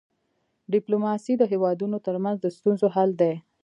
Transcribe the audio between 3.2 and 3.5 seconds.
دی.